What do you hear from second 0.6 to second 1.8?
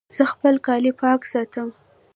کالي پاک ساتم